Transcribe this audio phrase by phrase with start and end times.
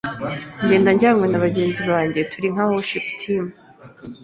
[0.63, 3.45] ngenda njyanye na bagenzi banjye turi nka worship team